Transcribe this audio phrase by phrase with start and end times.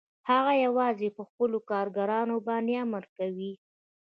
[0.29, 3.53] هغه یوازې په خپلو کارګرانو باندې امر کوي